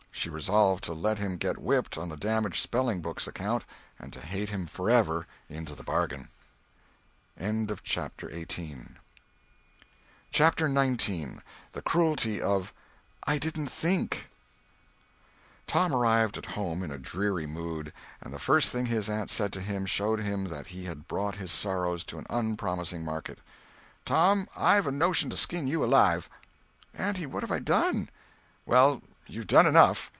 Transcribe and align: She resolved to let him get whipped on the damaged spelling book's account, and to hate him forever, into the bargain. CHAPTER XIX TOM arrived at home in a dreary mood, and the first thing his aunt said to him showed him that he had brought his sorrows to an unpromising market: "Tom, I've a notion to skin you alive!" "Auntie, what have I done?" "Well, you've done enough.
She 0.13 0.29
resolved 0.29 0.83
to 0.83 0.93
let 0.93 1.17
him 1.17 1.37
get 1.37 1.57
whipped 1.57 1.97
on 1.97 2.09
the 2.09 2.15
damaged 2.15 2.61
spelling 2.61 3.01
book's 3.01 3.25
account, 3.27 3.65
and 3.97 4.13
to 4.13 4.19
hate 4.19 4.49
him 4.49 4.67
forever, 4.67 5.25
into 5.49 5.73
the 5.73 5.81
bargain. 5.81 6.29
CHAPTER 7.39 8.29
XIX 10.69 11.31
TOM 15.67 15.95
arrived 15.95 16.37
at 16.37 16.45
home 16.45 16.83
in 16.83 16.91
a 16.91 16.97
dreary 16.99 17.47
mood, 17.47 17.93
and 18.21 18.31
the 18.31 18.37
first 18.39 18.69
thing 18.69 18.85
his 18.85 19.09
aunt 19.09 19.31
said 19.31 19.51
to 19.53 19.61
him 19.61 19.87
showed 19.87 20.19
him 20.19 20.43
that 20.49 20.67
he 20.67 20.83
had 20.85 21.07
brought 21.07 21.37
his 21.37 21.51
sorrows 21.51 22.03
to 22.03 22.19
an 22.19 22.27
unpromising 22.29 23.03
market: 23.03 23.39
"Tom, 24.05 24.47
I've 24.55 24.85
a 24.85 24.91
notion 24.91 25.31
to 25.31 25.37
skin 25.37 25.65
you 25.67 25.83
alive!" 25.83 26.29
"Auntie, 26.93 27.25
what 27.25 27.41
have 27.41 27.51
I 27.51 27.57
done?" 27.57 28.11
"Well, 28.67 29.01
you've 29.27 29.47
done 29.47 29.65
enough. 29.65 30.09